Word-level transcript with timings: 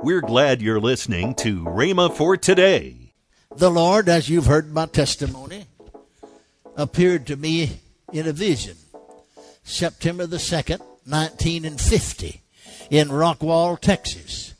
We're 0.00 0.20
glad 0.20 0.62
you're 0.62 0.80
listening 0.80 1.34
to 1.36 1.64
Rhema 1.64 2.14
for 2.14 2.36
today. 2.36 3.14
The 3.56 3.68
Lord, 3.68 4.08
as 4.08 4.28
you've 4.28 4.46
heard 4.46 4.72
my 4.72 4.86
testimony, 4.86 5.66
appeared 6.76 7.26
to 7.26 7.36
me 7.36 7.80
in 8.12 8.28
a 8.28 8.32
vision 8.32 8.76
September 9.64 10.24
the 10.24 10.36
2nd, 10.36 10.78
1950, 11.04 12.42
in 12.90 13.08
Rockwall, 13.08 13.78
Texas, 13.80 14.54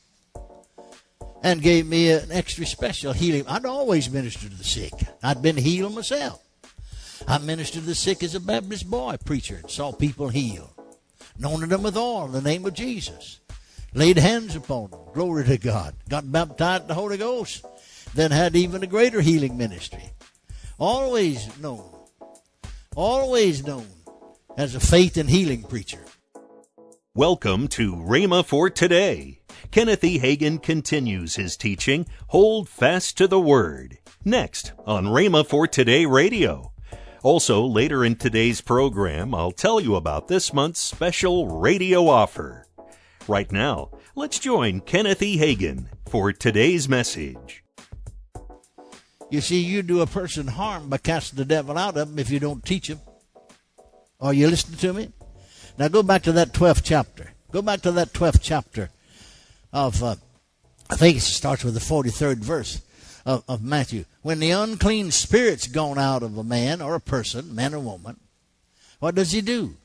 and 1.41 1.61
gave 1.61 1.87
me 1.87 2.11
an 2.11 2.33
extra 2.33 2.65
special 2.65 3.13
healing. 3.13 3.47
I'd 3.47 3.65
always 3.65 4.11
ministered 4.11 4.51
to 4.51 4.57
the 4.57 4.65
sick, 4.65 4.91
I'd 5.23 5.41
been 5.41 5.57
healed 5.57 5.95
myself. 5.95 6.43
I 7.29 7.37
ministered 7.37 7.83
to 7.83 7.87
the 7.87 7.95
sick 7.95 8.23
as 8.23 8.35
a 8.35 8.41
Baptist 8.41 8.89
boy 8.89 9.15
preacher 9.23 9.55
and 9.55 9.71
saw 9.71 9.93
people 9.93 10.27
healed. 10.27 10.71
Anointed 11.37 11.69
them 11.69 11.83
with 11.83 11.95
oil 11.95 12.25
in 12.25 12.33
the 12.33 12.41
name 12.41 12.65
of 12.65 12.73
Jesus. 12.73 13.39
Laid 13.93 14.17
hands 14.17 14.55
upon 14.55 14.91
them. 14.91 14.99
Glory 15.13 15.45
to 15.45 15.57
God. 15.57 15.95
Got 16.09 16.31
baptized 16.31 16.83
in 16.83 16.87
the 16.89 16.93
Holy 16.93 17.17
Ghost. 17.17 17.65
Then 18.13 18.29
had 18.29 18.55
even 18.55 18.83
a 18.83 18.87
greater 18.87 19.19
healing 19.19 19.57
ministry. 19.57 20.11
Always 20.77 21.49
known. 21.59 21.89
Always 22.95 23.65
known 23.65 23.87
as 24.57 24.75
a 24.75 24.79
faith 24.79 25.17
and 25.17 25.29
healing 25.29 25.63
preacher. 25.63 26.05
Welcome 27.15 27.67
to 27.69 27.95
Rhema 27.95 28.45
for 28.45 28.69
today. 28.69 29.41
Kenneth 29.71 30.03
E. 30.03 30.19
Hagin 30.19 30.61
continues 30.61 31.35
his 31.35 31.57
teaching, 31.57 32.05
Hold 32.27 32.69
Fast 32.69 33.17
to 33.17 33.27
the 33.27 33.39
Word. 33.39 33.97
Next 34.23 34.73
on 34.85 35.05
Rhema 35.05 35.45
for 35.45 35.67
Today 35.67 36.05
Radio. 36.05 36.73
Also, 37.23 37.65
later 37.65 38.05
in 38.05 38.15
today's 38.15 38.61
program, 38.61 39.33
I'll 39.33 39.51
tell 39.51 39.81
you 39.81 39.95
about 39.95 40.27
this 40.27 40.53
month's 40.53 40.79
special 40.79 41.59
radio 41.59 42.07
offer. 42.07 42.67
Right 43.27 43.51
now, 43.51 43.89
let's 44.15 44.39
join 44.39 44.81
Kenneth 44.81 45.21
E. 45.21 45.37
Hagin 45.37 45.85
for 46.07 46.33
today's 46.33 46.89
message. 46.89 47.63
You 49.29 49.41
see, 49.41 49.59
you 49.59 49.83
do 49.83 50.01
a 50.01 50.07
person 50.07 50.47
harm 50.47 50.89
by 50.89 50.97
casting 50.97 51.37
the 51.37 51.45
devil 51.45 51.77
out 51.77 51.97
of 51.97 52.09
them 52.09 52.19
if 52.19 52.31
you 52.31 52.39
don't 52.39 52.65
teach 52.65 52.87
them. 52.87 52.99
Are 54.19 54.33
you 54.33 54.47
listening 54.47 54.79
to 54.79 54.93
me? 54.93 55.11
Now 55.77 55.87
go 55.87 56.01
back 56.01 56.23
to 56.23 56.31
that 56.33 56.53
12th 56.53 56.81
chapter. 56.83 57.33
Go 57.51 57.61
back 57.61 57.81
to 57.81 57.91
that 57.91 58.13
12th 58.13 58.39
chapter 58.41 58.89
of, 59.71 60.03
uh, 60.03 60.15
I 60.89 60.95
think 60.95 61.17
it 61.17 61.21
starts 61.21 61.63
with 61.63 61.75
the 61.75 61.79
43rd 61.79 62.37
verse 62.37 62.81
of, 63.25 63.43
of 63.47 63.63
Matthew. 63.63 64.05
When 64.21 64.39
the 64.39 64.51
unclean 64.51 65.11
spirit's 65.11 65.67
gone 65.67 65.97
out 65.97 66.23
of 66.23 66.37
a 66.37 66.43
man 66.43 66.81
or 66.81 66.95
a 66.95 66.99
person, 66.99 67.53
man 67.53 67.73
or 67.73 67.79
woman, 67.79 68.19
what 68.99 69.15
does 69.15 69.31
he 69.31 69.41
do? 69.41 69.75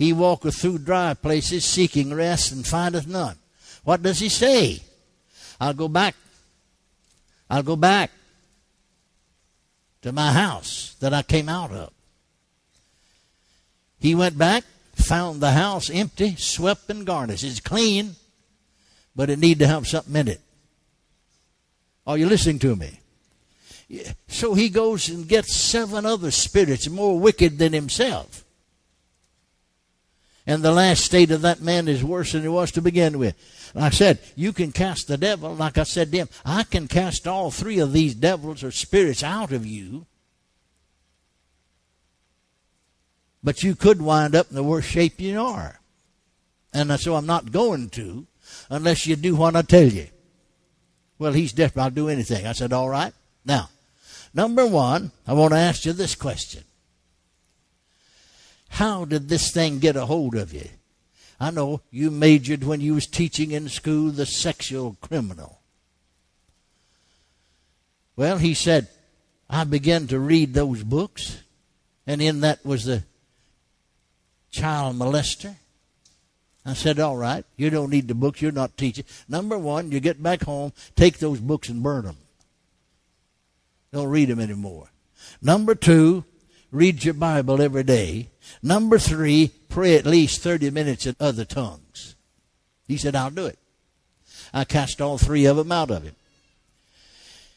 He 0.00 0.14
walketh 0.14 0.54
through 0.54 0.78
dry 0.78 1.12
places 1.12 1.62
seeking 1.66 2.14
rest 2.14 2.52
and 2.52 2.66
findeth 2.66 3.06
none. 3.06 3.36
What 3.84 4.02
does 4.02 4.18
he 4.18 4.30
say? 4.30 4.80
I'll 5.60 5.74
go 5.74 5.88
back. 5.88 6.14
I'll 7.50 7.62
go 7.62 7.76
back 7.76 8.10
to 10.00 10.10
my 10.10 10.32
house 10.32 10.96
that 11.00 11.12
I 11.12 11.20
came 11.20 11.50
out 11.50 11.70
of. 11.70 11.92
He 13.98 14.14
went 14.14 14.38
back, 14.38 14.64
found 14.94 15.42
the 15.42 15.50
house 15.50 15.90
empty, 15.90 16.34
swept 16.36 16.88
and 16.88 17.04
garnished. 17.04 17.44
It's 17.44 17.60
clean, 17.60 18.16
but 19.14 19.28
it 19.28 19.38
need 19.38 19.58
to 19.58 19.66
have 19.66 19.86
something 19.86 20.16
in 20.16 20.28
it. 20.28 20.40
Are 22.06 22.16
you 22.16 22.26
listening 22.26 22.58
to 22.60 22.74
me? 22.74 23.00
So 24.28 24.54
he 24.54 24.70
goes 24.70 25.10
and 25.10 25.28
gets 25.28 25.54
seven 25.54 26.06
other 26.06 26.30
spirits 26.30 26.88
more 26.88 27.20
wicked 27.20 27.58
than 27.58 27.74
himself. 27.74 28.46
And 30.50 30.64
the 30.64 30.72
last 30.72 31.04
state 31.04 31.30
of 31.30 31.42
that 31.42 31.60
man 31.60 31.86
is 31.86 32.02
worse 32.02 32.32
than 32.32 32.44
it 32.44 32.48
was 32.48 32.72
to 32.72 32.82
begin 32.82 33.20
with. 33.20 33.36
I 33.76 33.90
said, 33.90 34.18
you 34.34 34.52
can 34.52 34.72
cast 34.72 35.06
the 35.06 35.16
devil. 35.16 35.54
Like 35.54 35.78
I 35.78 35.84
said 35.84 36.10
to 36.10 36.18
him, 36.18 36.28
I 36.44 36.64
can 36.64 36.88
cast 36.88 37.28
all 37.28 37.52
three 37.52 37.78
of 37.78 37.92
these 37.92 38.16
devils 38.16 38.64
or 38.64 38.72
spirits 38.72 39.22
out 39.22 39.52
of 39.52 39.64
you. 39.64 40.06
But 43.44 43.62
you 43.62 43.76
could 43.76 44.02
wind 44.02 44.34
up 44.34 44.50
in 44.50 44.56
the 44.56 44.64
worst 44.64 44.88
shape 44.88 45.20
you 45.20 45.40
are. 45.40 45.78
And 46.74 46.98
so 46.98 47.14
I'm 47.14 47.26
not 47.26 47.52
going 47.52 47.88
to 47.90 48.26
unless 48.68 49.06
you 49.06 49.14
do 49.14 49.36
what 49.36 49.54
I 49.54 49.62
tell 49.62 49.86
you. 49.86 50.08
Well, 51.16 51.32
he's 51.32 51.52
desperate. 51.52 51.80
I'll 51.80 51.90
do 51.90 52.08
anything. 52.08 52.44
I 52.44 52.54
said, 52.54 52.72
all 52.72 52.88
right. 52.88 53.14
Now, 53.44 53.70
number 54.34 54.66
one, 54.66 55.12
I 55.28 55.32
want 55.34 55.52
to 55.52 55.60
ask 55.60 55.84
you 55.84 55.92
this 55.92 56.16
question. 56.16 56.64
How 58.70 59.04
did 59.04 59.28
this 59.28 59.52
thing 59.52 59.78
get 59.78 59.96
a 59.96 60.06
hold 60.06 60.34
of 60.34 60.52
you? 60.54 60.68
I 61.38 61.50
know 61.50 61.80
you 61.90 62.10
majored 62.10 62.64
when 62.64 62.80
you 62.80 62.94
was 62.94 63.06
teaching 63.06 63.50
in 63.50 63.68
school 63.68 64.10
the 64.10 64.26
sexual 64.26 64.96
criminal. 65.00 65.60
Well, 68.16 68.38
he 68.38 68.54
said, 68.54 68.88
I 69.48 69.64
began 69.64 70.06
to 70.08 70.18
read 70.18 70.54
those 70.54 70.82
books, 70.82 71.42
and 72.06 72.20
in 72.20 72.40
that 72.40 72.64
was 72.64 72.84
the 72.84 73.04
child 74.50 74.96
molester. 74.96 75.56
I 76.64 76.74
said, 76.74 77.00
All 77.00 77.16
right, 77.16 77.44
you 77.56 77.70
don't 77.70 77.90
need 77.90 78.08
the 78.08 78.14
books, 78.14 78.42
you're 78.42 78.52
not 78.52 78.76
teaching. 78.76 79.04
Number 79.28 79.58
one, 79.58 79.90
you 79.90 80.00
get 80.00 80.22
back 80.22 80.42
home, 80.42 80.72
take 80.94 81.18
those 81.18 81.40
books 81.40 81.68
and 81.68 81.82
burn 81.82 82.04
them. 82.04 82.16
Don't 83.92 84.08
read 84.08 84.28
them 84.28 84.40
anymore. 84.40 84.90
Number 85.42 85.74
two, 85.74 86.24
read 86.70 87.02
your 87.02 87.14
Bible 87.14 87.60
every 87.60 87.82
day. 87.82 88.28
Number 88.62 88.98
three, 88.98 89.52
pray 89.68 89.96
at 89.96 90.06
least 90.06 90.42
30 90.42 90.70
minutes 90.70 91.06
in 91.06 91.16
other 91.18 91.44
tongues. 91.44 92.16
He 92.86 92.96
said, 92.96 93.16
I'll 93.16 93.30
do 93.30 93.46
it. 93.46 93.58
I 94.52 94.64
cast 94.64 95.00
all 95.00 95.18
three 95.18 95.46
of 95.46 95.56
them 95.56 95.72
out 95.72 95.90
of 95.90 96.02
him. 96.02 96.16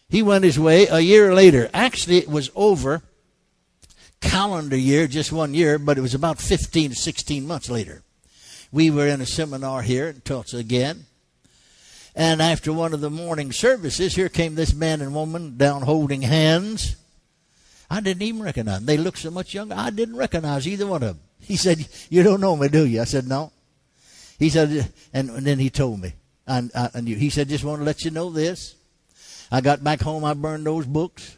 He 0.09 0.21
went 0.21 0.43
his 0.43 0.59
way 0.59 0.85
a 0.87 0.99
year 0.99 1.33
later. 1.33 1.69
Actually, 1.73 2.17
it 2.17 2.29
was 2.29 2.51
over 2.55 3.01
calendar 4.21 4.77
year, 4.77 5.07
just 5.07 5.31
one 5.31 5.53
year, 5.53 5.79
but 5.79 5.97
it 5.97 6.01
was 6.01 6.13
about 6.13 6.39
15 6.39 6.91
to 6.91 6.95
16 6.95 7.47
months 7.47 7.69
later 7.69 8.03
we 8.73 8.89
were 8.89 9.07
in 9.07 9.21
a 9.21 9.25
seminar 9.25 9.83
here 9.83 10.07
in 10.07 10.21
Tulsa 10.21 10.57
again. 10.57 11.05
And 12.15 12.41
after 12.41 12.73
one 12.73 12.93
of 12.93 13.01
the 13.01 13.09
morning 13.09 13.51
services, 13.51 14.15
here 14.15 14.29
came 14.29 14.55
this 14.55 14.73
man 14.73 14.99
and 14.99 15.13
woman 15.13 15.57
down 15.57 15.83
holding 15.83 16.23
hands. 16.23 16.95
I 17.93 17.99
didn't 17.99 18.23
even 18.23 18.41
recognize 18.41 18.77
them. 18.77 18.87
They 18.87 18.97
looked 18.97 19.19
so 19.19 19.29
much 19.29 19.53
younger. 19.53 19.75
I 19.77 19.91
didn't 19.91 20.15
recognize 20.15 20.67
either 20.67 20.87
one 20.87 21.03
of 21.03 21.09
them. 21.09 21.19
He 21.39 21.57
said, 21.57 21.87
You 22.09 22.23
don't 22.23 22.41
know 22.41 22.55
me, 22.57 22.67
do 22.67 22.87
you? 22.87 22.99
I 22.99 23.03
said, 23.03 23.27
No. 23.27 23.51
He 24.39 24.49
said, 24.49 24.91
and, 25.13 25.29
and 25.29 25.45
then 25.45 25.59
he 25.59 25.69
told 25.69 26.01
me. 26.01 26.13
I, 26.47 26.67
I, 26.73 27.01
knew. 27.01 27.15
He 27.15 27.29
said, 27.29 27.49
Just 27.49 27.63
want 27.63 27.81
to 27.81 27.85
let 27.85 28.03
you 28.03 28.09
know 28.09 28.31
this. 28.31 28.73
I 29.51 29.61
got 29.61 29.83
back 29.83 30.01
home, 30.01 30.25
I 30.25 30.33
burned 30.33 30.65
those 30.65 30.87
books. 30.87 31.37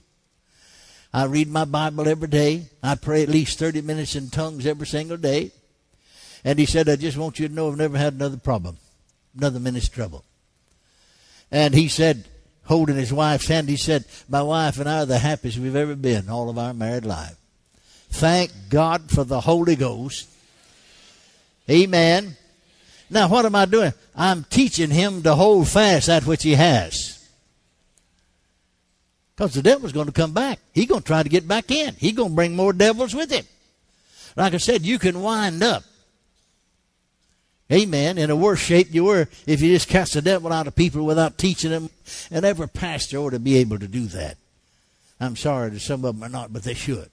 I 1.13 1.25
read 1.25 1.49
my 1.49 1.65
Bible 1.65 2.07
every 2.07 2.29
day. 2.29 2.67
I 2.81 2.95
pray 2.95 3.23
at 3.23 3.27
least 3.27 3.59
30 3.59 3.81
minutes 3.81 4.15
in 4.15 4.29
tongues 4.29 4.65
every 4.65 4.87
single 4.87 5.17
day. 5.17 5.51
And 6.45 6.57
he 6.57 6.65
said, 6.65 6.87
I 6.87 6.95
just 6.95 7.17
want 7.17 7.37
you 7.37 7.49
to 7.49 7.53
know 7.53 7.69
I've 7.69 7.77
never 7.77 7.97
had 7.97 8.13
another 8.13 8.37
problem, 8.37 8.77
another 9.35 9.59
minute's 9.59 9.89
trouble. 9.89 10.23
And 11.51 11.73
he 11.73 11.89
said, 11.89 12.29
holding 12.65 12.95
his 12.95 13.13
wife's 13.13 13.47
hand, 13.47 13.69
he 13.69 13.77
said, 13.77 14.05
My 14.27 14.41
wife 14.41 14.79
and 14.79 14.89
I 14.89 15.01
are 15.01 15.05
the 15.05 15.19
happiest 15.19 15.57
we've 15.57 15.75
ever 15.75 15.95
been 15.95 16.29
all 16.29 16.49
of 16.49 16.57
our 16.57 16.73
married 16.73 17.05
life. 17.05 17.35
Thank 18.09 18.51
God 18.69 19.09
for 19.09 19.23
the 19.23 19.41
Holy 19.41 19.75
Ghost. 19.75 20.29
Amen. 21.69 22.37
Now, 23.09 23.27
what 23.27 23.45
am 23.45 23.55
I 23.55 23.65
doing? 23.65 23.93
I'm 24.15 24.43
teaching 24.45 24.89
him 24.89 25.21
to 25.23 25.35
hold 25.35 25.67
fast 25.67 26.07
that 26.07 26.25
which 26.25 26.43
he 26.43 26.53
has. 26.53 27.15
Because 29.35 29.53
the 29.53 29.61
devil's 29.61 29.91
going 29.91 30.07
to 30.07 30.13
come 30.13 30.33
back. 30.33 30.59
He's 30.73 30.87
going 30.87 31.01
to 31.01 31.07
try 31.07 31.21
to 31.21 31.29
get 31.29 31.47
back 31.47 31.69
in. 31.69 31.93
He's 31.95 32.13
going 32.13 32.29
to 32.29 32.35
bring 32.35 32.55
more 32.55 32.71
devils 32.71 33.13
with 33.13 33.31
him. 33.31 33.45
Like 34.35 34.53
I 34.53 34.57
said, 34.57 34.83
you 34.83 34.97
can 34.97 35.21
wind 35.21 35.61
up 35.61 35.83
Amen. 37.71 38.17
In 38.17 38.29
a 38.29 38.35
worse 38.35 38.59
shape 38.59 38.93
you 38.93 39.05
were 39.05 39.27
if 39.47 39.61
you 39.61 39.73
just 39.73 39.87
cast 39.87 40.13
the 40.13 40.21
devil 40.21 40.53
out 40.53 40.67
of 40.67 40.75
people 40.75 41.05
without 41.05 41.37
teaching 41.37 41.71
them. 41.71 41.89
And 42.29 42.45
every 42.45 42.67
pastor 42.67 43.17
ought 43.17 43.31
to 43.31 43.39
be 43.39 43.57
able 43.57 43.79
to 43.79 43.87
do 43.87 44.05
that. 44.07 44.37
I'm 45.19 45.35
sorry 45.35 45.69
that 45.71 45.79
some 45.79 46.05
of 46.05 46.15
them 46.15 46.23
are 46.23 46.29
not, 46.29 46.53
but 46.53 46.63
they 46.63 46.73
should. 46.73 47.09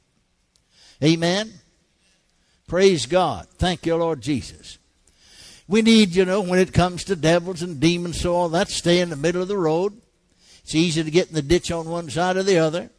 Amen. 1.03 1.53
Praise 2.69 3.07
God. 3.07 3.47
Thank 3.57 3.87
you, 3.87 3.97
Lord 3.97 4.21
Jesus. 4.21 4.79
We 5.69 5.81
need, 5.81 6.15
you 6.15 6.25
know, 6.25 6.43
when 6.43 6.59
it 6.59 6.75
comes 6.75 7.05
to 7.05 7.17
devils 7.17 7.63
and 7.63 7.81
demons, 7.81 8.21
so 8.21 8.35
all 8.35 8.49
that, 8.51 8.69
stay 8.69 9.01
in 9.01 9.09
the 9.09 9.17
middle 9.17 9.41
of 9.41 9.49
the 9.49 9.57
road. 9.57 9.95
It's 10.63 10.75
easy 10.75 11.03
to 11.03 11.11
get 11.11 11.29
in 11.29 11.35
the 11.35 11.43
ditch 11.43 11.71
on 11.71 11.89
one 11.89 12.11
side 12.11 12.37
or 12.37 12.43
the 12.43 12.59
other. 12.59 12.91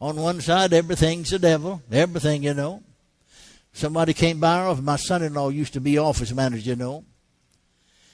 On 0.00 0.16
one 0.16 0.40
side, 0.40 0.72
everything's 0.72 1.30
the 1.30 1.38
devil. 1.38 1.82
Everything, 1.90 2.42
you 2.42 2.54
know. 2.54 2.82
Somebody 3.72 4.12
came 4.12 4.40
by 4.40 4.58
our 4.58 4.68
office. 4.68 4.84
My 4.84 4.96
son 4.96 5.22
in 5.22 5.34
law 5.34 5.48
used 5.48 5.72
to 5.74 5.80
be 5.80 5.98
office 5.98 6.32
manager, 6.32 6.70
you 6.70 6.76
know. 6.76 7.04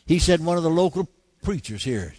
He 0.06 0.18
said 0.18 0.44
one 0.44 0.56
of 0.56 0.62
the 0.62 0.70
local 0.70 1.08
preachers 1.42 1.84
here 1.84 2.14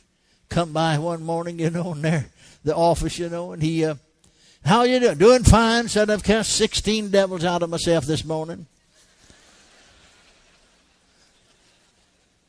come 0.50 0.74
by 0.74 0.98
one 0.98 1.24
morning, 1.24 1.60
you 1.60 1.70
know, 1.70 1.94
in 1.94 2.02
there, 2.02 2.28
the 2.64 2.76
office, 2.76 3.20
you 3.20 3.30
know, 3.30 3.52
and 3.52 3.62
he, 3.62 3.86
uh, 3.86 3.96
how 4.66 4.84
you 4.84 5.00
doing? 5.00 5.18
Doing 5.18 5.44
fine. 5.44 5.88
Said 5.88 6.10
I've 6.10 6.24
cast 6.24 6.54
16 6.54 7.10
devils 7.10 7.46
out 7.46 7.64
of 7.64 7.70
myself 7.70 8.06
this 8.06 8.26
morning. 8.26 8.66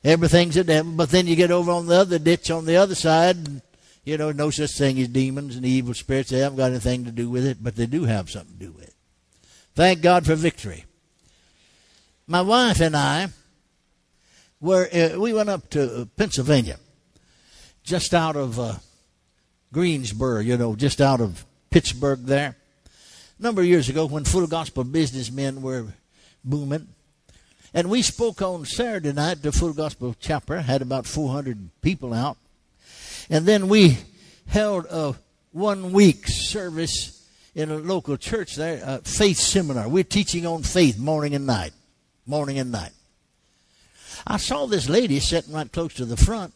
everything's 0.05 0.57
a 0.57 0.65
devil. 0.65 0.93
But 0.93 1.11
then 1.11 1.27
you 1.27 1.37
get 1.37 1.51
over 1.51 1.71
on 1.71 1.87
the 1.87 1.97
other 1.97 2.19
ditch 2.19 2.51
on 2.51 2.65
the 2.65 2.77
other 2.77 2.95
side, 2.95 3.37
and, 3.37 3.63
you 4.05 4.17
know, 4.17 4.33
no 4.33 4.51
such 4.51 4.73
thing 4.73 4.99
as 5.01 5.09
demons 5.09 5.57
and 5.57 5.65
evil 5.65 5.95
spirits. 5.95 6.31
They 6.31 6.39
haven't 6.39 6.59
got 6.59 6.71
anything 6.71 7.05
to 7.05 7.11
do 7.11 7.31
with 7.31 7.47
it, 7.47 7.63
but 7.63 7.77
they 7.77 7.87
do 7.87 8.05
have 8.05 8.31
something 8.31 8.59
to 8.59 8.67
do 8.67 8.73
with 8.73 8.89
it. 8.89 8.95
Thank 9.79 10.03
God 10.03 10.27
for 10.27 10.35
victory. 10.35 10.87
My 12.27 12.43
wife 12.43 12.81
and 12.81 12.97
I 12.97 13.29
were, 14.61 14.89
uh, 14.93 15.21
we 15.21 15.33
went 15.33 15.49
up 15.49 15.71
to 15.71 16.09
Pennsylvania, 16.17 16.81
just 17.85 18.13
out 18.13 18.35
of 18.35 18.59
uh, 18.59 18.75
Greensburg, 19.73 20.49
you 20.49 20.57
know, 20.57 20.75
just 20.75 21.01
out 21.01 21.21
of 21.21 21.45
Pittsburgh 21.71 22.25
there. 22.25 22.57
A 23.39 23.41
number 23.41 23.61
of 23.61 23.69
years 23.69 23.89
ago 23.89 24.07
when 24.07 24.25
full 24.25 24.49
gospel 24.49 24.83
businessmen 24.83 25.63
were 25.63 25.87
booming. 26.43 26.89
And 27.73 27.89
we 27.89 28.03
spoke 28.03 28.43
on 28.43 28.65
Saturday 28.65 29.13
night 29.13 29.45
to 29.45 29.53
Full 29.53 29.75
Gospel 29.75 30.13
Chapel, 30.19 30.59
had 30.59 30.83
about 30.83 31.07
400 31.07 31.71
people 31.83 32.13
out. 32.13 32.37
And 33.31 33.47
then 33.47 33.69
we 33.69 33.99
held 34.49 34.87
a 34.87 35.15
one 35.53 35.93
week 35.93 36.27
service 36.27 37.18
in 37.59 37.73
a 37.73 37.77
local 37.77 38.17
church 38.17 38.55
there, 38.55 38.81
a 38.85 38.99
faith 38.99 39.37
seminar. 39.37 39.89
We're 39.89 40.05
teaching 40.05 40.47
on 40.47 40.63
faith 40.63 40.97
morning 40.97 41.35
and 41.35 41.45
night. 41.45 41.73
Morning 42.25 42.57
and 42.61 42.71
night. 42.71 42.93
I 44.25 44.37
saw 44.37 44.67
this 44.67 44.89
lady 44.89 45.19
sitting 45.19 45.53
right 45.53 45.71
close 45.71 45.95
to 45.95 46.05
the 46.05 46.17
front. 46.17 46.55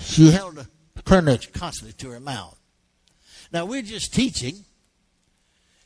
She 0.00 0.30
held 0.30 0.56
a 0.56 0.66
Kleenex 1.02 1.52
constantly 1.52 1.92
to 1.98 2.10
her 2.12 2.20
mouth. 2.20 2.58
Now 3.52 3.66
we're 3.66 3.82
just 3.82 4.14
teaching, 4.14 4.64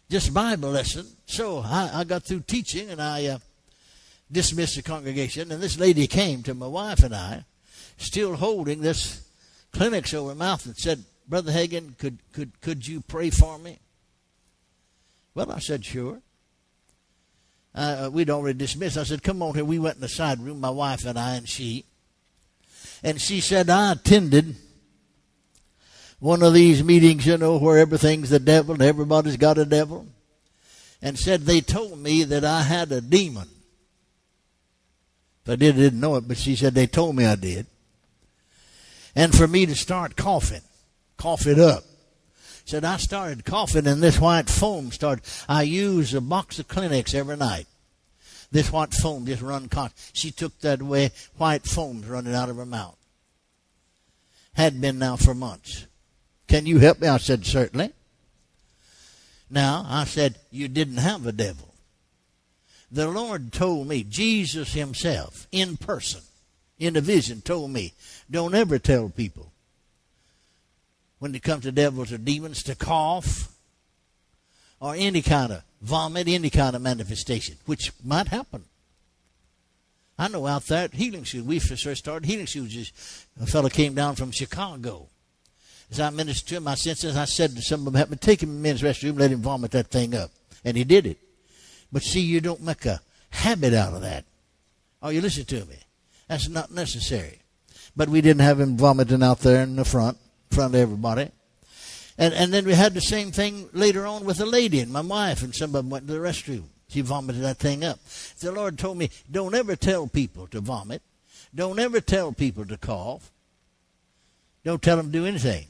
just 0.09 0.33
Bible 0.33 0.71
lesson. 0.71 1.07
So 1.27 1.59
I, 1.59 1.91
I 1.93 2.05
got 2.05 2.23
through 2.23 2.45
teaching 2.47 2.91
and 2.91 3.03
I 3.03 3.27
uh, 3.27 3.39
dismissed 4.31 4.77
the 4.77 4.83
congregation. 4.83 5.51
And 5.51 5.61
this 5.61 5.81
lady 5.81 6.07
came 6.07 6.45
to 6.45 6.55
my 6.55 6.69
wife 6.69 7.03
and 7.03 7.13
I, 7.15 7.45
still 7.97 8.37
holding 8.37 8.83
this 8.83 9.29
Kleenex 9.73 10.15
over 10.15 10.29
her 10.29 10.37
mouth, 10.37 10.65
and 10.67 10.77
said, 10.77 11.03
"Brother 11.27 11.51
Hagin, 11.51 11.99
could 11.99 12.19
could 12.33 12.61
could 12.61 12.87
you 12.87 13.01
pray 13.01 13.31
for 13.31 13.59
me?" 13.59 13.79
Well, 15.35 15.51
I 15.51 15.59
said, 15.59 15.85
"Sure." 15.85 16.21
Uh, 17.75 18.11
we'd 18.13 18.31
already 18.31 18.59
dismissed. 18.59 18.99
I 18.99 19.05
said, 19.05 19.23
"Come 19.23 19.43
on 19.43 19.55
here." 19.55 19.65
We 19.65 19.79
went 19.79 19.97
in 19.97 20.03
the 20.03 20.09
side 20.09 20.41
room, 20.41 20.61
my 20.61 20.71
wife 20.71 21.05
and 21.05 21.19
I, 21.19 21.37
and 21.37 21.49
she. 21.49 21.85
And 23.03 23.21
she 23.21 23.41
said, 23.41 23.71
"I 23.71 23.93
attended." 23.93 24.57
one 26.23 26.41
of 26.45 26.55
these 26.55 26.85
meetings, 26.85 27.27
you 27.27 27.37
know, 27.37 27.59
where 27.59 27.79
everything's 27.79 28.31
the 28.31 28.39
devil 28.39 28.75
and 28.75 28.83
everybody's 28.83 29.37
got 29.37 29.59
a 29.59 29.65
devil, 29.65 30.07
and 31.03 31.19
said 31.19 31.41
they 31.41 31.61
told 31.61 31.99
me 31.99 32.23
that 32.23 32.45
I 32.45 32.63
had 32.63 32.93
a 32.93 33.01
demon. 33.01 33.49
I 35.49 35.57
did, 35.57 35.75
didn't 35.75 35.99
know 35.99 36.15
it, 36.15 36.29
but 36.29 36.37
she 36.37 36.55
said 36.55 36.75
they 36.75 36.87
told 36.87 37.17
me 37.17 37.25
I 37.27 37.35
did. 37.35 37.67
And 39.17 39.35
for 39.35 39.49
me 39.49 39.67
to 39.67 39.75
start 39.75 40.15
coughing, 40.15 40.61
cough 41.17 41.49
it 41.49 41.59
up. 41.59 41.83
Said 42.65 42.85
I 42.85 42.97
started 42.97 43.45
coughing 43.45 43.87
and 43.87 44.03
this 44.03 44.21
white 44.21 44.49
foam 44.49 44.93
started. 44.93 45.25
I 45.49 45.63
use 45.63 46.15
a 46.15 46.21
box 46.21 46.59
of 46.59 46.69
Kleenex 46.69 47.15
every 47.15 47.37
night. 47.37 47.67
This 48.51 48.71
white 48.71 48.93
foam 48.93 49.27
just 49.27 49.43
run 49.43 49.69
cough. 49.69 50.11
She 50.13 50.31
took 50.31 50.59
that 50.61 50.81
away, 50.81 51.11
white 51.37 51.65
foam's 51.65 52.07
running 52.07 52.35
out 52.35 52.51
of 52.51 52.57
her 52.57 52.67
mouth. 52.67 52.97
Had 54.55 54.81
been 54.81 54.99
now 54.99 55.17
for 55.17 55.35
months. 55.35 55.87
Can 56.47 56.67
you 56.67 56.79
help 56.79 57.01
me? 57.01 57.09
I 57.09 57.17
said, 57.17 57.47
Certainly. 57.47 57.93
Now, 59.49 59.85
I 59.89 60.05
said, 60.05 60.39
You 60.51 60.69
didn't 60.69 60.99
have 60.99 61.27
a 61.27 61.33
devil. 61.33 61.75
The 62.91 63.09
Lord 63.09 63.53
told 63.53 63.89
me, 63.89 64.03
Jesus 64.03 64.75
Himself, 64.75 65.47
in 65.51 65.79
person, 65.79 66.21
in 66.79 66.97
a 66.97 67.01
vision, 67.01 67.41
told 67.41 67.71
me, 67.71 67.95
Don't 68.31 68.55
ever 68.55 68.79
tell 68.79 69.09
people 69.09 69.52
when 71.23 71.35
it 71.35 71.43
comes 71.43 71.63
to 71.63 71.71
devils 71.71 72.11
or 72.11 72.19
demons 72.19 72.65
to 72.65 72.75
cough 72.75 73.53
or 74.81 74.97
any 74.97 75.23
kind 75.23 75.53
of 75.53 75.63
vomit, 75.81 76.27
any 76.27 76.51
kind 76.51 76.75
of 76.75 76.83
manifestation, 76.83 77.57
which 77.65 77.93
might 78.03 78.27
happen. 78.27 78.65
I 80.19 80.27
know 80.27 80.49
out 80.49 80.65
there 80.65 80.85
at 80.85 80.95
Healing 80.95 81.25
School, 81.25 81.45
we 81.45 81.61
first 81.61 81.99
started 81.99 82.27
Healing 82.27 82.49
School. 82.49 82.67
A 83.41 83.47
fellow 83.47 83.69
came 83.69 83.95
down 83.95 84.17
from 84.17 84.33
Chicago 84.33 85.09
as 85.93 86.01
I 86.01 86.09
ministered 86.09 86.49
to 86.49 86.57
him, 86.57 86.69
I 86.69 86.75
senses 86.75 87.17
I 87.17 87.27
said 87.27 87.55
to 87.55 87.61
some 87.61 87.87
of 87.87 87.93
them, 87.93 88.19
take 88.19 88.43
him 88.43 88.49
in 88.49 88.57
the 88.57 88.63
men's 88.63 88.81
restroom, 88.83 89.19
let 89.19 89.31
him 89.31 89.43
vomit 89.43 89.73
that 89.73 89.89
thing 89.89 90.15
up. 90.15 90.31
And 90.65 90.75
he 90.75 90.85
did 90.85 91.07
it. 91.07 91.19
But 91.93 92.03
see, 92.03 92.21
you 92.21 92.41
don't 92.41 92.63
make 92.63 92.87
a 92.87 93.03
habit 93.29 93.75
out 93.75 93.93
of 93.93 94.01
that. 94.01 94.25
Oh, 95.03 95.11
you 95.11 95.21
listen 95.21 95.45
to 95.45 95.67
me. 95.67 95.77
That's 96.29 96.49
not 96.49 96.71
necessary. 96.71 97.41
But 97.95 98.09
we 98.09 98.23
didn't 98.23 98.41
have 98.41 98.59
him 98.59 98.79
vomiting 98.79 99.23
out 99.23 99.41
there 99.41 99.63
in 99.63 99.77
the 99.77 99.85
front, 99.85 100.17
front 100.53 100.75
of 100.75 100.81
everybody. 100.81 101.31
And, 102.19 102.35
and 102.35 102.53
then 102.53 102.65
we 102.65 102.75
had 102.75 102.95
the 102.95 103.01
same 103.01 103.33
thing 103.33 103.69
later 103.73 104.07
on 104.07 104.25
with 104.25 104.41
a 104.41 104.47
lady 104.47 104.81
and 104.81 104.93
my 104.93 105.01
wife, 105.01 105.43
and 105.43 105.55
some 105.55 105.71
of 105.71 105.73
them 105.73 105.91
went 105.91 106.07
to 106.07 106.13
the 106.13 106.19
restroom. 106.19 106.65
She 106.89 107.01
vomited 107.01 107.43
that 107.43 107.59
thing 107.59 107.85
up. 107.85 107.99
The 108.39 108.53
Lord 108.53 108.79
told 108.79 108.99
me, 108.99 109.11
don't 109.31 109.55
ever 109.55 109.77
tell 109.77 110.07
people 110.07 110.47
to 110.49 110.61
vomit. 110.61 111.03
Don't 111.55 111.79
ever 111.79 112.01
tell 112.01 112.33
people 112.33 112.67
to 112.67 112.77
cough. 112.77 113.31
Don't 114.65 114.83
tell 114.83 114.99
them 114.99 115.07
to 115.07 115.13
do 115.13 115.27
anything 115.27 115.67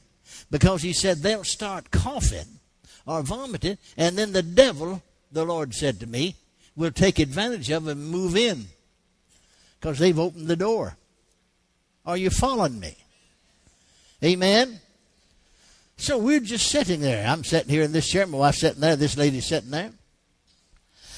because 0.51 0.81
he 0.81 0.93
said 0.93 1.17
they'll 1.17 1.43
start 1.43 1.91
coughing 1.91 2.59
or 3.05 3.21
vomiting, 3.21 3.77
and 3.97 4.17
then 4.17 4.31
the 4.31 4.43
devil, 4.43 5.01
the 5.31 5.43
Lord 5.43 5.73
said 5.73 5.99
to 5.99 6.07
me, 6.07 6.35
will 6.75 6.91
take 6.91 7.19
advantage 7.19 7.69
of 7.69 7.87
and 7.87 8.07
move 8.07 8.35
in 8.35 8.65
because 9.79 9.99
they've 9.99 10.19
opened 10.19 10.47
the 10.47 10.55
door. 10.55 10.97
Are 12.05 12.17
you 12.17 12.29
following 12.29 12.79
me? 12.79 12.97
Amen. 14.23 14.79
So 15.97 16.17
we're 16.17 16.39
just 16.39 16.67
sitting 16.67 17.01
there. 17.01 17.27
I'm 17.27 17.43
sitting 17.43 17.69
here 17.69 17.83
in 17.83 17.91
this 17.91 18.09
chair. 18.09 18.25
My 18.25 18.37
wife's 18.37 18.59
sitting 18.59 18.81
there. 18.81 18.95
This 18.95 19.17
lady's 19.17 19.45
sitting 19.45 19.71
there. 19.71 19.91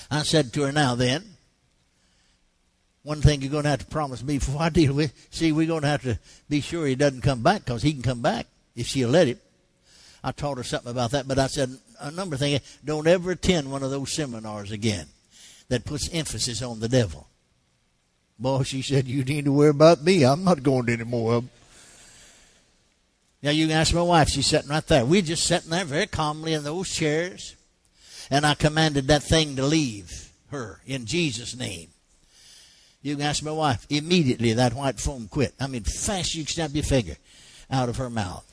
I 0.10 0.24
said 0.24 0.54
to 0.54 0.64
her, 0.64 0.72
Now 0.72 0.96
then, 0.96 1.24
one 3.04 3.22
thing 3.22 3.42
you're 3.42 3.52
going 3.52 3.64
to 3.64 3.70
have 3.70 3.80
to 3.80 3.86
promise 3.86 4.24
me 4.24 4.40
before 4.40 4.62
I 4.62 4.70
deal 4.70 4.94
with. 4.94 5.14
See, 5.30 5.52
we're 5.52 5.68
going 5.68 5.84
to 5.84 5.88
have 5.88 6.02
to 6.04 6.20
be 6.50 6.62
sure 6.62 6.88
he 6.88 6.96
doesn't 6.96 7.22
come 7.22 7.44
back 7.44 7.66
because 7.66 7.84
he 7.84 7.94
can 7.94 8.02
come 8.02 8.22
back 8.22 8.48
if 8.76 8.88
she'll 8.88 9.10
let 9.10 9.28
him. 9.28 9.40
I 10.24 10.32
taught 10.32 10.58
her 10.58 10.64
something 10.64 10.92
about 10.92 11.12
that, 11.12 11.28
but 11.28 11.38
I 11.38 11.46
said 11.46 11.70
a 12.00 12.10
number 12.10 12.34
of 12.34 12.40
things. 12.40 12.80
Don't 12.84 13.06
ever 13.06 13.32
attend 13.32 13.72
one 13.72 13.84
of 13.84 13.92
those 13.92 14.12
seminars 14.12 14.72
again 14.72 15.06
that 15.70 15.86
puts 15.86 16.10
emphasis 16.12 16.64
on 16.64 16.80
the 16.80 16.90
devil. 16.90 17.28
Boy, 18.40 18.64
she 18.64 18.82
said, 18.82 19.06
you 19.08 19.24
need 19.24 19.46
to 19.46 19.52
worry 19.52 19.70
about 19.70 20.04
me. 20.04 20.26
I'm 20.26 20.44
not 20.44 20.64
going 20.64 20.88
to 20.88 20.94
any 20.94 21.04
more 21.04 21.36
of 21.36 21.44
them. 21.44 21.52
Now 23.42 23.52
you 23.52 23.68
can 23.68 23.76
ask 23.76 23.94
my 23.94 24.02
wife. 24.02 24.30
She's 24.30 24.48
sitting 24.48 24.70
right 24.70 24.86
there. 24.88 25.06
We're 25.06 25.22
just 25.22 25.46
sitting 25.46 25.70
there 25.70 25.86
very 25.86 26.08
calmly 26.08 26.54
in 26.54 26.64
those 26.64 26.90
chairs. 26.90 27.56
And 28.32 28.46
I 28.46 28.56
commanded 28.56 29.08
that 29.08 29.24
thing 29.24 29.56
to 29.56 29.66
leave 29.66 30.32
her 30.50 30.82
in 30.86 31.06
Jesus' 31.06 31.56
name. 31.56 31.90
You 33.02 33.16
can 33.16 33.26
ask 33.26 33.44
my 33.44 33.52
wife. 33.52 33.86
Immediately 33.90 34.54
that 34.54 34.74
white 34.74 35.00
foam 35.00 35.28
quit. 35.28 35.54
I 35.60 35.68
mean, 35.68 35.84
fast 35.84 36.34
you 36.34 36.44
snap 36.46 36.72
your 36.74 36.84
finger 36.84 37.18
out 37.70 37.88
of 37.88 37.98
her 37.98 38.10
mouth. 38.10 38.52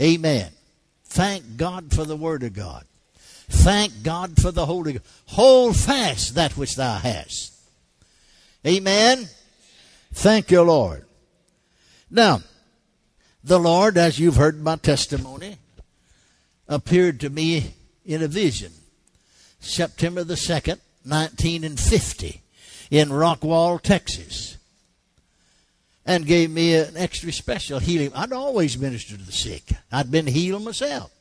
Amen. 0.00 0.50
Thank 1.04 1.56
God 1.56 1.94
for 1.94 2.04
the 2.04 2.16
Word 2.16 2.42
of 2.42 2.52
God. 2.52 2.84
Thank 3.48 4.02
God 4.02 4.40
for 4.40 4.50
the 4.50 4.66
Holy 4.66 4.92
Ghost. 4.92 5.04
Hold 5.26 5.76
fast 5.76 6.34
that 6.34 6.56
which 6.56 6.76
thou 6.76 6.98
hast. 6.98 7.52
Amen. 8.66 9.28
Thank 10.12 10.50
you, 10.50 10.62
Lord. 10.62 11.04
Now, 12.10 12.42
the 13.42 13.58
Lord, 13.58 13.96
as 13.96 14.18
you've 14.18 14.36
heard 14.36 14.62
my 14.62 14.76
testimony, 14.76 15.56
appeared 16.68 17.20
to 17.20 17.30
me 17.30 17.74
in 18.04 18.22
a 18.22 18.28
vision. 18.28 18.72
September 19.60 20.24
the 20.24 20.34
2nd, 20.34 20.78
1950, 21.04 22.42
in 22.90 23.08
Rockwall, 23.08 23.80
Texas 23.80 24.56
and 26.10 26.26
gave 26.26 26.50
me 26.50 26.74
an 26.74 26.96
extra 26.96 27.32
special 27.32 27.78
healing. 27.78 28.10
I'd 28.14 28.32
always 28.32 28.78
ministered 28.78 29.20
to 29.20 29.26
the 29.26 29.32
sick. 29.32 29.62
I'd 29.92 30.10
been 30.10 30.26
healed 30.26 30.64
myself. 30.64 31.12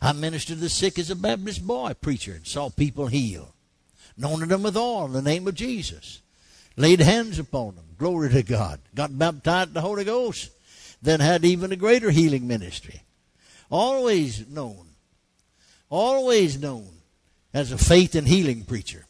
I 0.00 0.12
ministered 0.12 0.56
to 0.56 0.62
the 0.62 0.68
sick 0.68 0.98
as 0.98 1.10
a 1.10 1.16
Baptist 1.16 1.66
boy 1.66 1.94
preacher 1.98 2.32
and 2.32 2.46
saw 2.46 2.68
people 2.68 3.06
healed. 3.06 3.52
Anointed 4.18 4.50
them 4.50 4.64
with 4.64 4.76
oil 4.76 5.06
in 5.06 5.12
the 5.12 5.22
name 5.22 5.48
of 5.48 5.54
Jesus. 5.54 6.20
Laid 6.76 7.00
hands 7.00 7.38
upon 7.38 7.76
them. 7.76 7.84
Glory 7.96 8.28
to 8.30 8.42
God. 8.42 8.80
Got 8.94 9.16
baptized 9.18 9.68
in 9.68 9.74
the 9.74 9.80
Holy 9.80 10.04
Ghost. 10.04 10.50
Then 11.02 11.20
had 11.20 11.44
even 11.44 11.72
a 11.72 11.76
greater 11.76 12.10
healing 12.10 12.46
ministry. 12.46 13.02
Always 13.70 14.48
known. 14.48 14.86
Always 15.90 16.60
known 16.60 16.88
as 17.52 17.72
a 17.72 17.78
faith 17.78 18.14
and 18.14 18.28
healing 18.28 18.64
preacher. 18.64 19.04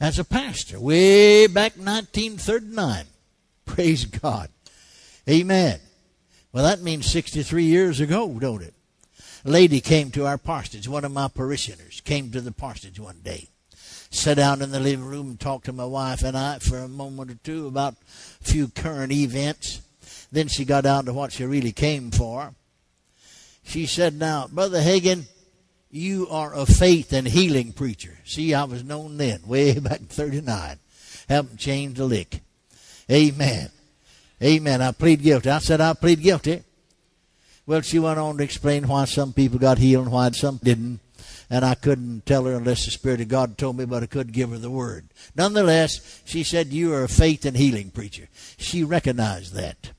As 0.00 0.18
a 0.18 0.24
pastor, 0.24 0.78
way 0.78 1.46
back 1.46 1.72
1939. 1.76 3.06
Praise 3.66 4.04
God. 4.04 4.50
Amen. 5.28 5.80
Well, 6.52 6.64
that 6.64 6.82
means 6.82 7.10
63 7.10 7.64
years 7.64 8.00
ago, 8.00 8.38
don't 8.38 8.62
it? 8.62 8.74
A 9.44 9.50
lady 9.50 9.80
came 9.80 10.10
to 10.12 10.26
our 10.26 10.38
parsonage, 10.38 10.88
one 10.88 11.04
of 11.04 11.12
my 11.12 11.28
parishioners 11.28 12.00
came 12.00 12.30
to 12.30 12.40
the 12.40 12.52
parsonage 12.52 12.98
one 12.98 13.20
day. 13.22 13.48
sat 14.10 14.36
down 14.36 14.62
in 14.62 14.70
the 14.70 14.80
living 14.80 15.04
room 15.04 15.30
and 15.30 15.40
talked 15.40 15.66
to 15.66 15.72
my 15.72 15.84
wife 15.84 16.22
and 16.22 16.36
I 16.36 16.58
for 16.58 16.78
a 16.78 16.88
moment 16.88 17.30
or 17.30 17.38
two 17.44 17.66
about 17.66 17.94
a 18.40 18.44
few 18.44 18.68
current 18.68 19.12
events. 19.12 19.82
Then 20.30 20.48
she 20.48 20.64
got 20.64 20.84
down 20.84 21.06
to 21.06 21.12
what 21.12 21.32
she 21.32 21.44
really 21.44 21.72
came 21.72 22.10
for. 22.10 22.54
She 23.64 23.86
said, 23.86 24.18
Now, 24.18 24.46
Brother 24.46 24.80
Hagin, 24.80 25.24
you 25.90 26.28
are 26.28 26.54
a 26.54 26.66
faith 26.66 27.12
and 27.12 27.26
healing 27.26 27.72
preacher. 27.72 28.18
See, 28.24 28.54
I 28.54 28.64
was 28.64 28.84
known 28.84 29.16
then, 29.16 29.40
way 29.46 29.78
back 29.78 30.00
in 30.00 30.06
39. 30.06 30.78
Haven't 31.28 31.58
changed 31.58 31.98
a 31.98 32.04
lick. 32.04 32.40
Amen. 33.10 33.70
Amen. 34.42 34.82
I 34.82 34.92
plead 34.92 35.22
guilty. 35.22 35.50
I 35.50 35.58
said 35.58 35.80
I 35.80 35.94
plead 35.94 36.22
guilty. 36.22 36.62
Well, 37.66 37.80
she 37.80 37.98
went 37.98 38.18
on 38.18 38.38
to 38.38 38.44
explain 38.44 38.88
why 38.88 39.04
some 39.04 39.32
people 39.32 39.58
got 39.58 39.78
healed 39.78 40.04
and 40.04 40.12
why 40.12 40.30
some 40.30 40.58
didn't. 40.62 41.00
And 41.50 41.64
I 41.64 41.74
couldn't 41.74 42.26
tell 42.26 42.44
her 42.44 42.54
unless 42.54 42.84
the 42.84 42.90
Spirit 42.90 43.22
of 43.22 43.28
God 43.28 43.56
told 43.56 43.78
me, 43.78 43.86
but 43.86 44.02
I 44.02 44.06
could 44.06 44.32
give 44.32 44.50
her 44.50 44.58
the 44.58 44.70
word. 44.70 45.08
Nonetheless, 45.34 46.22
she 46.24 46.44
said, 46.44 46.68
You 46.68 46.92
are 46.92 47.04
a 47.04 47.08
faith 47.08 47.44
and 47.44 47.56
healing 47.56 47.90
preacher. 47.90 48.28
She 48.58 48.84
recognized 48.84 49.54
that. 49.54 49.92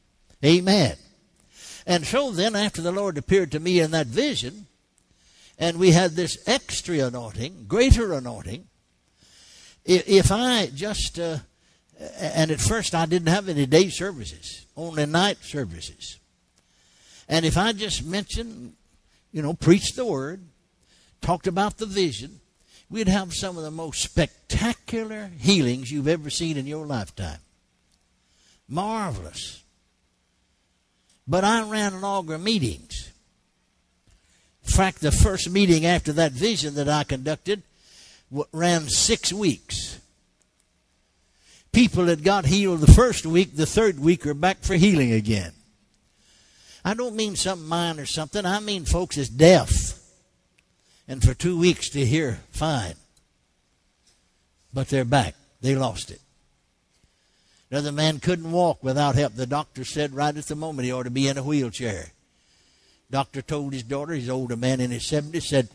Amen. 0.43 0.95
And 1.85 2.05
so 2.05 2.31
then, 2.31 2.55
after 2.55 2.81
the 2.81 2.91
Lord 2.91 3.17
appeared 3.17 3.51
to 3.51 3.59
me 3.59 3.79
in 3.79 3.91
that 3.91 4.07
vision, 4.07 4.67
and 5.57 5.77
we 5.77 5.91
had 5.91 6.11
this 6.11 6.37
extra 6.47 6.99
anointing, 6.99 7.65
greater 7.67 8.13
anointing, 8.13 8.67
if 9.85 10.31
I 10.31 10.67
just, 10.67 11.19
uh, 11.19 11.39
and 12.19 12.51
at 12.51 12.61
first 12.61 12.93
I 12.93 13.05
didn't 13.05 13.29
have 13.29 13.49
any 13.49 13.65
day 13.65 13.89
services, 13.89 14.65
only 14.77 15.05
night 15.05 15.39
services. 15.41 16.19
And 17.27 17.45
if 17.45 17.57
I 17.57 17.73
just 17.73 18.05
mentioned, 18.05 18.73
you 19.31 19.41
know, 19.41 19.53
preached 19.53 19.95
the 19.95 20.05
word, 20.05 20.43
talked 21.21 21.47
about 21.47 21.77
the 21.77 21.85
vision, 21.85 22.39
we'd 22.89 23.07
have 23.07 23.33
some 23.33 23.57
of 23.57 23.63
the 23.63 23.71
most 23.71 24.01
spectacular 24.01 25.29
healings 25.39 25.91
you've 25.91 26.07
ever 26.07 26.29
seen 26.29 26.57
in 26.57 26.65
your 26.65 26.85
lifetime. 26.85 27.39
Marvelous. 28.67 29.63
But 31.29 31.43
I 31.43 31.61
ran 31.61 32.01
longer 32.01 32.39
meetings. 32.39 33.11
In 34.65 34.71
fact, 34.71 34.99
the 34.99 35.11
first 35.11 35.47
meeting 35.47 35.85
after 35.85 36.11
that 36.13 36.31
vision 36.31 36.73
that 36.73 36.89
I 36.89 37.03
conducted 37.03 37.61
ran 38.51 38.89
six 38.89 39.31
weeks. 39.31 39.99
People 41.71 42.05
that 42.05 42.23
got 42.23 42.47
healed 42.47 42.79
the 42.79 42.91
first 42.91 43.27
week, 43.27 43.55
the 43.55 43.67
third 43.67 43.99
week 43.99 44.25
are 44.25 44.33
back 44.33 44.61
for 44.61 44.73
healing 44.73 45.11
again. 45.11 45.51
I 46.83 46.95
don't 46.95 47.15
mean 47.15 47.35
something 47.35 47.67
minor 47.67 48.03
or 48.03 48.07
something. 48.07 48.43
I 48.43 48.59
mean 48.59 48.85
folks 48.85 49.15
is 49.15 49.29
deaf. 49.29 49.99
And 51.07 51.21
for 51.21 51.35
two 51.35 51.59
weeks 51.59 51.89
to 51.89 52.03
hear 52.03 52.39
fine. 52.51 52.95
But 54.73 54.89
they're 54.89 55.05
back. 55.05 55.35
They 55.61 55.75
lost 55.75 56.09
it. 56.09 56.21
Another 57.71 57.91
man 57.91 58.19
couldn't 58.19 58.51
walk 58.51 58.83
without 58.83 59.15
help. 59.15 59.35
The 59.35 59.45
doctor 59.45 59.85
said 59.85 60.15
right 60.15 60.35
at 60.35 60.45
the 60.45 60.55
moment 60.55 60.85
he 60.85 60.91
ought 60.91 61.03
to 61.03 61.11
be 61.11 61.27
in 61.27 61.37
a 61.37 61.43
wheelchair. 61.43 62.07
Doctor 63.11 63.41
told 63.41 63.73
his 63.73 63.83
daughter, 63.83 64.13
he's 64.13 64.29
older 64.29 64.55
man 64.55 64.79
in 64.79 64.91
his 64.91 65.03
70s, 65.03 65.43
said 65.43 65.69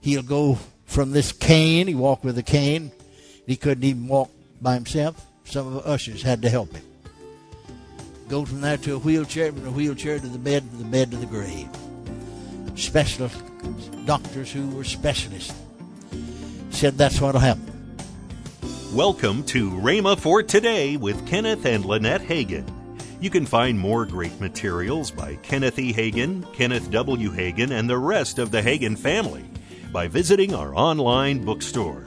he'll 0.00 0.22
go 0.22 0.58
from 0.84 1.12
this 1.12 1.32
cane. 1.32 1.86
He 1.86 1.94
walked 1.94 2.24
with 2.24 2.38
a 2.38 2.42
cane. 2.42 2.90
He 3.46 3.56
couldn't 3.56 3.84
even 3.84 4.08
walk 4.08 4.30
by 4.60 4.74
himself. 4.74 5.24
Some 5.44 5.66
of 5.66 5.74
the 5.74 5.88
ushers 5.88 6.22
had 6.22 6.42
to 6.42 6.50
help 6.50 6.72
him. 6.72 6.84
Go 8.28 8.44
from 8.44 8.60
there 8.60 8.76
to 8.78 8.94
a 8.94 8.98
wheelchair, 8.98 9.52
from 9.52 9.64
the 9.64 9.70
wheelchair 9.70 10.18
to 10.18 10.26
the 10.26 10.38
bed, 10.38 10.64
from 10.68 10.78
the 10.78 10.84
bed 10.84 11.10
to 11.10 11.16
the 11.16 11.26
grave. 11.26 11.68
Specialist 12.76 13.36
doctors 14.06 14.50
who 14.50 14.68
were 14.70 14.84
specialists 14.84 15.54
said 16.70 16.96
that's 16.96 17.20
what'll 17.20 17.40
happen. 17.40 17.71
Welcome 18.92 19.44
to 19.44 19.70
Rhema 19.70 20.18
for 20.18 20.42
Today 20.42 20.98
with 20.98 21.26
Kenneth 21.26 21.64
and 21.64 21.82
Lynette 21.82 22.20
Hagin. 22.20 22.70
You 23.22 23.30
can 23.30 23.46
find 23.46 23.78
more 23.78 24.04
great 24.04 24.38
materials 24.38 25.10
by 25.10 25.36
Kenneth 25.36 25.78
E. 25.78 25.94
Hagin, 25.94 26.44
Kenneth 26.52 26.90
W. 26.90 27.30
Hagin, 27.30 27.70
and 27.70 27.88
the 27.88 27.96
rest 27.96 28.38
of 28.38 28.50
the 28.50 28.60
Hagin 28.60 28.98
family 28.98 29.46
by 29.92 30.08
visiting 30.08 30.54
our 30.54 30.74
online 30.76 31.42
bookstore. 31.42 32.04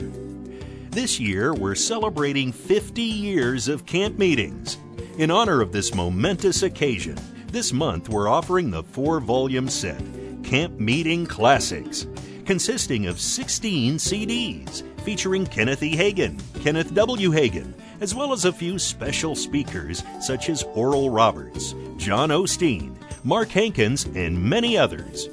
This 0.91 1.19
year, 1.19 1.55
we're 1.55 1.73
celebrating 1.73 2.51
50 2.51 3.01
years 3.01 3.67
of 3.67 3.87
camp 3.87 4.19
meetings. 4.19 4.77
In 5.17 5.31
honor 5.31 5.61
of 5.61 5.71
this 5.71 5.95
momentous 5.95 6.61
occasion, 6.61 7.17
this 7.47 7.73
month 7.73 8.09
we're 8.09 8.29
offering 8.29 8.69
the 8.69 8.83
four 8.83 9.19
volume 9.19 9.69
set, 9.69 10.03
Camp 10.43 10.79
Meeting 10.79 11.25
Classics, 11.25 12.05
consisting 12.45 13.07
of 13.07 13.19
16 13.19 13.95
CDs 13.95 14.83
featuring 15.05 15.45
Kenneth 15.45 15.83
E. 15.83 15.95
Hagin, 15.95 16.41
Kenneth 16.63 16.93
W. 16.95 17.29
Hagin, 17.29 17.73
as 18.01 18.15
well 18.15 18.33
as 18.33 18.45
a 18.45 18.51
few 18.51 18.79
special 18.79 19.35
speakers 19.35 20.03
such 20.19 20.49
as 20.49 20.63
Oral 20.73 21.11
Roberts, 21.11 21.75
John 21.97 22.29
Osteen, 22.29 22.95
Mark 23.23 23.49
Hankins, 23.49 24.05
and 24.15 24.41
many 24.41 24.77
others. 24.77 25.29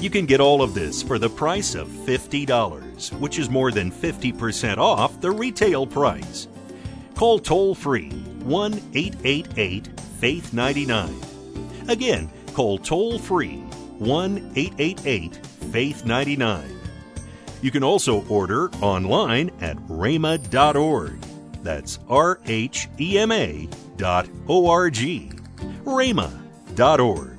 You 0.00 0.10
can 0.10 0.26
get 0.26 0.40
all 0.40 0.62
of 0.62 0.74
this 0.74 1.02
for 1.02 1.18
the 1.18 1.28
price 1.28 1.74
of 1.74 1.88
$50, 1.88 3.12
which 3.18 3.38
is 3.38 3.50
more 3.50 3.72
than 3.72 3.90
50% 3.90 4.78
off 4.78 5.20
the 5.20 5.32
retail 5.32 5.86
price. 5.86 6.46
Call 7.16 7.40
toll 7.40 7.74
free 7.74 8.10
1 8.10 8.72
888 8.94 10.00
Faith 10.20 10.52
99. 10.52 11.20
Again, 11.88 12.30
call 12.54 12.78
toll 12.78 13.18
free 13.18 13.56
1 13.98 14.52
888 14.54 15.46
Faith 15.72 16.06
99. 16.06 16.79
You 17.62 17.70
can 17.70 17.84
also 17.84 18.26
order 18.28 18.70
online 18.80 19.50
at 19.60 19.76
rhema.org. 19.88 21.20
That's 21.62 21.98
R 22.08 22.40
H 22.46 22.88
E 22.98 23.18
M 23.18 23.30
A 23.32 23.68
dot 23.96 24.26
O 24.48 24.66
R 24.68 24.88
G. 24.90 25.30
rhema.org. 25.84 27.36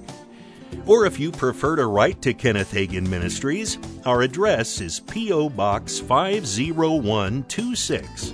Or 0.85 1.05
if 1.05 1.19
you 1.19 1.31
prefer 1.31 1.75
to 1.75 1.85
write 1.85 2.21
to 2.23 2.33
Kenneth 2.33 2.73
Hagin 2.73 3.07
Ministries, 3.07 3.77
our 4.05 4.21
address 4.21 4.79
is 4.81 4.99
P.O. 5.01 5.49
Box 5.49 5.99
50126, 5.99 8.33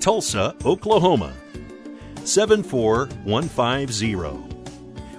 Tulsa, 0.00 0.56
Oklahoma 0.64 1.32
74150. 2.24 4.53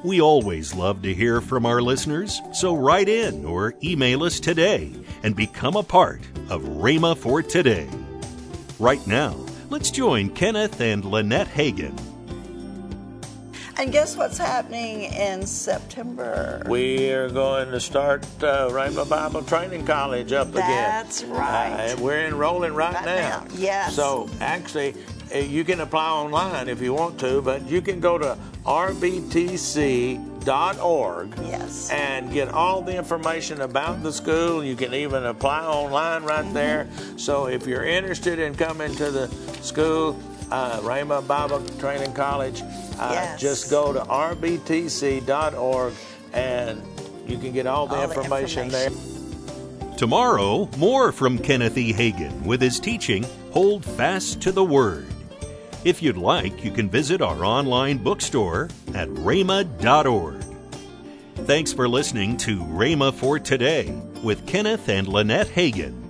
We 0.05 0.21
always 0.21 0.75
love 0.75 1.01
to 1.01 1.15
hear 1.15 1.41
from 1.41 1.65
our 1.65 1.81
listeners, 1.81 2.39
so 2.53 2.75
write 2.75 3.09
in 3.09 3.43
or 3.43 3.73
email 3.83 4.23
us 4.23 4.39
today 4.39 4.93
and 5.23 5.35
become 5.35 5.75
a 5.75 5.81
part 5.81 6.21
of 6.47 6.61
Rhema 6.61 7.17
for 7.17 7.41
Today. 7.41 7.89
Right 8.77 9.05
now, 9.07 9.35
let's 9.71 9.89
join 9.89 10.29
Kenneth 10.29 10.79
and 10.79 11.03
Lynette 11.03 11.47
Hagin. 11.47 11.99
And 13.77 13.91
guess 13.91 14.15
what's 14.15 14.37
happening 14.37 15.05
in 15.05 15.47
September? 15.47 16.61
We 16.69 17.09
are 17.11 17.27
going 17.31 17.71
to 17.71 17.79
start 17.79 18.23
uh, 18.43 18.69
Rhema 18.69 19.09
Bible 19.09 19.41
Training 19.41 19.87
College 19.87 20.31
up 20.33 20.49
again. 20.49 20.67
That's 20.67 21.23
right. 21.23 21.93
Uh, 21.93 21.97
we're 21.99 22.27
enrolling 22.27 22.75
right, 22.75 22.93
Right 22.93 23.05
now. 23.05 23.43
now, 23.43 23.47
yes. 23.55 23.95
So 23.95 24.29
actually, 24.39 24.93
you 25.41 25.63
can 25.63 25.79
apply 25.81 26.09
online 26.09 26.67
if 26.69 26.81
you 26.81 26.93
want 26.93 27.19
to, 27.19 27.41
but 27.41 27.67
you 27.67 27.81
can 27.81 27.99
go 27.99 28.17
to 28.17 28.37
rbtc.org 30.05 31.33
Yes. 31.45 31.89
and 31.91 32.31
get 32.31 32.49
all 32.49 32.81
the 32.81 32.95
information 32.95 33.61
about 33.61 34.03
the 34.03 34.11
school. 34.11 34.63
You 34.63 34.75
can 34.75 34.93
even 34.93 35.25
apply 35.25 35.65
online 35.65 36.23
right 36.23 36.43
Mm-hmm. 36.45 36.53
there. 36.53 36.87
So 37.17 37.47
if 37.47 37.65
you're 37.67 37.85
interested 37.85 38.39
in 38.39 38.55
coming 38.55 38.93
to 38.95 39.09
the 39.11 39.27
school, 39.61 40.19
uh, 40.51 40.79
Rhema 40.81 41.25
Bible 41.27 41.61
Training 41.79 42.13
College, 42.13 42.61
uh, 42.99 43.09
Yes. 43.13 43.39
just 43.41 43.69
go 43.71 43.91
to 43.93 43.99
rbtc.org 44.01 45.93
and 46.33 46.81
you 47.27 47.37
can 47.39 47.51
get 47.53 47.65
all 47.65 47.87
the, 47.87 47.95
All 47.95 48.07
the 48.07 48.13
information, 48.13 48.65
information. 48.65 48.93
there. 48.93 49.97
Tomorrow, 49.97 50.69
more 50.77 51.11
from 51.13 51.39
Kenneth 51.39 51.77
E. 51.77 51.93
Hagin 51.93 52.43
with 52.45 52.61
his 52.61 52.79
teaching, 52.79 53.25
Hold 53.51 53.83
Fast 53.85 54.41
to 54.41 54.51
the 54.51 54.63
Word. 54.63 55.05
If 55.85 56.01
you'd 56.01 56.17
like, 56.17 56.63
you 56.63 56.71
can 56.71 56.89
visit 56.89 57.21
our 57.21 57.45
online 57.45 57.99
bookstore 57.99 58.69
at 58.95 59.07
rhema.org. 59.07 60.43
Thanks 61.45 61.71
for 61.71 61.87
listening 61.87 62.37
to 62.37 62.57
Rhema 62.57 63.13
for 63.13 63.37
Today 63.37 63.91
with 64.23 64.47
Kenneth 64.47 64.89
and 64.89 65.07
Lynette 65.07 65.47
Hagin. 65.47 66.04